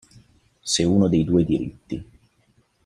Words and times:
Se 0.63 0.81
uno 0.83 1.07
dei 1.07 1.23
due 1.23 1.43
diritti. 1.43 2.05